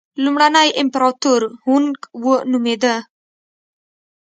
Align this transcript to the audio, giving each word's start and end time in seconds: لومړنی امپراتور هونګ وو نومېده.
لومړنی 0.23 0.69
امپراتور 0.81 1.41
هونګ 1.63 1.93
وو 2.23 2.35
نومېده. 2.51 2.95